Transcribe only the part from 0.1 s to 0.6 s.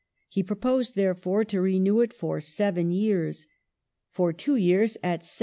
He